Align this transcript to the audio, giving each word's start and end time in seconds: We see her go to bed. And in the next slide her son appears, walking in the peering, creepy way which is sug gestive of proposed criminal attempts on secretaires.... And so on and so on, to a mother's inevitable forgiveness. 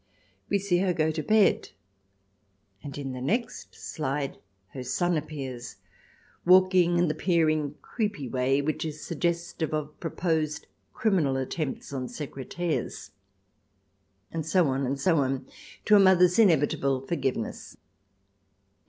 We 0.49 0.57
see 0.57 0.79
her 0.79 0.93
go 0.93 1.11
to 1.11 1.21
bed. 1.21 1.69
And 2.81 2.97
in 2.97 3.11
the 3.11 3.21
next 3.21 3.75
slide 3.75 4.39
her 4.69 4.81
son 4.81 5.15
appears, 5.15 5.75
walking 6.43 6.97
in 6.97 7.07
the 7.07 7.13
peering, 7.13 7.75
creepy 7.83 8.27
way 8.27 8.63
which 8.63 8.83
is 8.83 9.05
sug 9.05 9.19
gestive 9.19 9.73
of 9.73 9.99
proposed 9.99 10.65
criminal 10.91 11.37
attempts 11.37 11.93
on 11.93 12.07
secretaires.... 12.07 13.11
And 14.31 14.43
so 14.43 14.69
on 14.69 14.87
and 14.87 14.99
so 14.99 15.17
on, 15.19 15.45
to 15.85 15.95
a 15.95 15.99
mother's 15.99 16.39
inevitable 16.39 17.05
forgiveness. 17.05 17.77